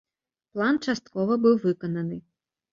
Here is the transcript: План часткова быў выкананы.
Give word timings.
План 0.55 0.79
часткова 0.87 1.39
быў 1.45 1.55
выкананы. 1.69 2.21